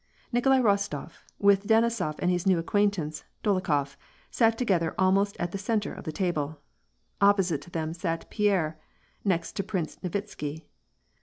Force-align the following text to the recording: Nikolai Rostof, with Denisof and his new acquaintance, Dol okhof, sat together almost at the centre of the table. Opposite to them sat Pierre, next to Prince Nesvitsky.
Nikolai 0.31 0.59
Rostof, 0.59 1.21
with 1.37 1.67
Denisof 1.67 2.15
and 2.17 2.31
his 2.31 2.47
new 2.47 2.57
acquaintance, 2.57 3.23
Dol 3.43 3.61
okhof, 3.61 3.97
sat 4.31 4.57
together 4.57 4.95
almost 4.97 5.37
at 5.37 5.51
the 5.51 5.59
centre 5.59 5.93
of 5.93 6.05
the 6.05 6.11
table. 6.11 6.59
Opposite 7.21 7.61
to 7.61 7.69
them 7.69 7.93
sat 7.93 8.27
Pierre, 8.31 8.79
next 9.23 9.51
to 9.57 9.63
Prince 9.63 9.97
Nesvitsky. 9.97 10.63